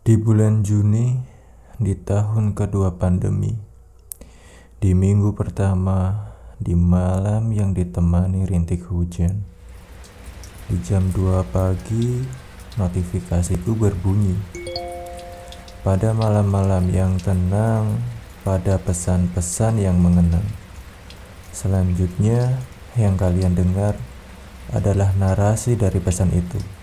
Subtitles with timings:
[0.00, 1.12] Di bulan Juni,
[1.76, 3.52] di tahun kedua pandemi,
[4.80, 9.44] di minggu pertama, di malam yang ditemani rintik hujan,
[10.72, 12.16] di jam 2 pagi,
[12.80, 14.40] notifikasiku berbunyi.
[15.84, 18.00] Pada malam-malam yang tenang,
[18.40, 20.48] pada pesan-pesan yang mengenang.
[21.52, 22.56] Selanjutnya,
[22.96, 24.00] yang kalian dengar
[24.72, 26.79] adalah narasi dari pesan itu.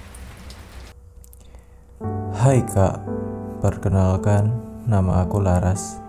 [2.47, 3.03] Hai kak,
[3.59, 4.55] perkenalkan
[4.87, 5.99] nama aku Laras.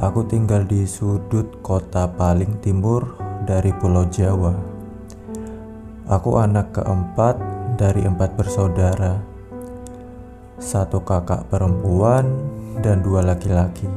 [0.00, 4.56] Aku tinggal di sudut kota paling timur dari Pulau Jawa.
[6.08, 7.36] Aku anak keempat
[7.76, 9.20] dari empat bersaudara.
[10.56, 12.24] Satu kakak perempuan
[12.80, 13.92] dan dua laki-laki.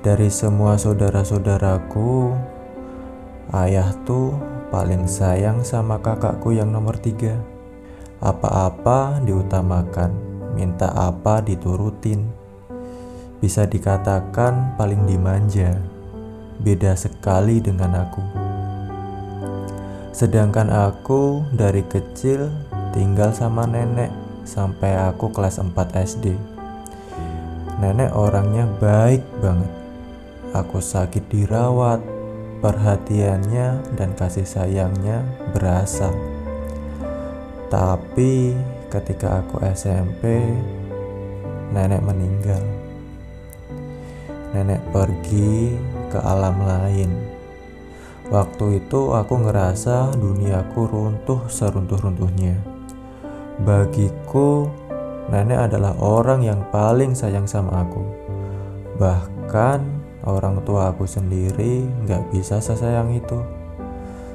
[0.00, 2.32] Dari semua saudara-saudaraku,
[3.52, 4.32] ayah tuh
[4.72, 7.36] paling sayang sama kakakku yang nomor tiga.
[8.24, 10.16] Apa-apa diutamakan,
[10.56, 12.24] minta apa diturutin.
[13.44, 15.76] Bisa dikatakan paling dimanja,
[16.56, 18.24] beda sekali dengan aku.
[20.16, 22.48] Sedangkan aku dari kecil
[22.96, 24.08] tinggal sama nenek
[24.48, 26.32] sampai aku kelas 4 SD.
[27.76, 29.68] Nenek orangnya baik banget.
[30.56, 32.00] Aku sakit dirawat,
[32.64, 35.20] perhatiannya dan kasih sayangnya
[35.52, 36.33] berasa.
[37.72, 38.52] Tapi
[38.92, 40.44] ketika aku SMP,
[41.72, 42.62] nenek meninggal.
[44.54, 45.74] Nenek pergi
[46.12, 47.10] ke alam lain.
[48.30, 52.56] Waktu itu aku ngerasa duniaku runtuh seruntuh-runtuhnya.
[53.60, 54.70] Bagiku,
[55.28, 58.00] nenek adalah orang yang paling sayang sama aku.
[58.96, 59.80] Bahkan
[60.24, 63.42] orang tua aku sendiri nggak bisa sesayang itu.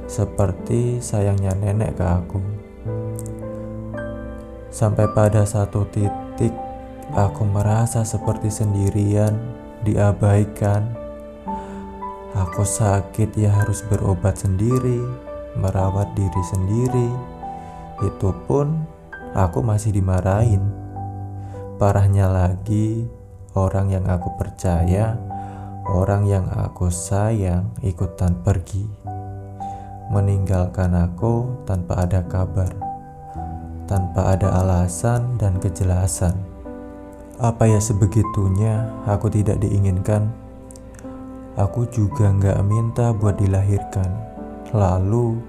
[0.06, 2.69] Seperti sayangnya nenek ke aku.
[4.70, 6.54] Sampai pada satu titik
[7.14, 9.34] aku merasa seperti sendirian,
[9.82, 10.94] diabaikan.
[12.38, 15.02] Aku sakit ya harus berobat sendiri,
[15.58, 17.10] merawat diri sendiri.
[18.06, 18.86] Itu pun
[19.34, 20.62] aku masih dimarahin.
[21.82, 23.10] Parahnya lagi,
[23.58, 25.18] orang yang aku percaya
[25.90, 28.86] Orang yang aku sayang ikutan pergi,
[30.14, 32.70] meninggalkan aku tanpa ada kabar,
[33.90, 36.38] tanpa ada alasan dan kejelasan.
[37.42, 40.30] Apa ya sebegitunya aku tidak diinginkan?
[41.58, 44.14] Aku juga nggak minta buat dilahirkan.
[44.78, 45.42] Lalu,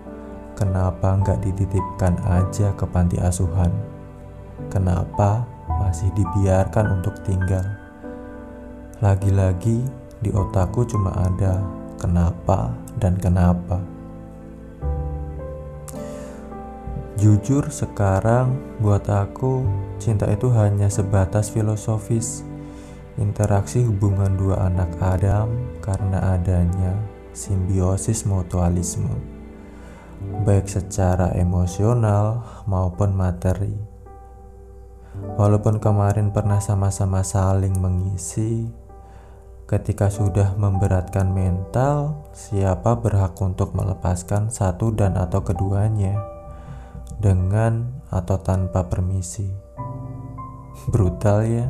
[0.56, 3.68] kenapa nggak dititipkan aja ke panti asuhan?
[4.72, 7.62] Kenapa masih dibiarkan untuk tinggal?
[9.04, 9.84] Lagi-lagi,
[10.24, 11.60] di otakku cuma ada
[12.00, 13.99] kenapa dan kenapa.
[17.20, 19.68] Jujur sekarang buat aku
[20.00, 22.48] cinta itu hanya sebatas filosofis
[23.20, 25.52] interaksi hubungan dua anak Adam
[25.84, 26.96] karena adanya
[27.36, 29.12] simbiosis mutualisme
[30.48, 33.76] baik secara emosional maupun materi.
[35.36, 38.64] Walaupun kemarin pernah sama-sama saling mengisi,
[39.70, 46.18] Ketika sudah memberatkan mental, siapa berhak untuk melepaskan satu dan atau keduanya
[47.20, 49.46] dengan atau tanpa permisi?
[50.88, 51.68] Brutal ya.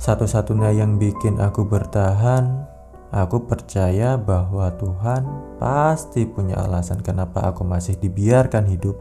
[0.00, 2.64] Satu-satunya yang bikin aku bertahan,
[3.12, 5.28] aku percaya bahwa Tuhan
[5.60, 8.96] pasti punya alasan kenapa aku masih dibiarkan hidup.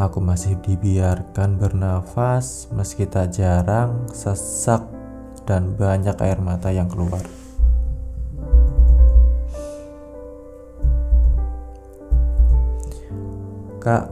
[0.00, 4.86] Aku masih dibiarkan bernafas meski tak jarang sesak
[5.44, 7.20] dan banyak air mata yang keluar.
[13.88, 14.04] Kak,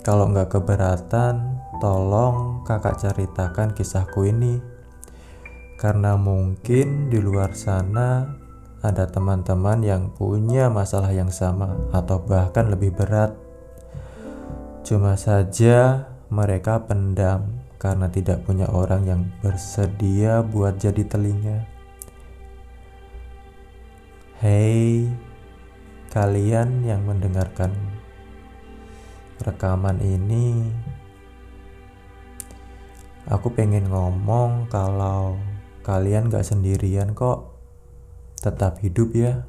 [0.00, 4.56] kalau nggak keberatan, tolong kakak ceritakan kisahku ini.
[5.76, 8.24] Karena mungkin di luar sana
[8.80, 13.36] ada teman-teman yang punya masalah yang sama atau bahkan lebih berat.
[14.80, 21.68] Cuma saja mereka pendam karena tidak punya orang yang bersedia buat jadi telinga.
[24.40, 25.04] Hei,
[26.14, 27.74] kalian yang mendengarkan
[29.42, 30.70] rekaman ini,
[33.26, 35.34] aku pengen ngomong kalau
[35.82, 37.58] kalian gak sendirian kok.
[38.38, 39.42] Tetap hidup ya.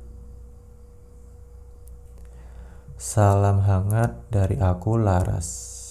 [2.97, 5.84] Salam hangat dari aku, Laras.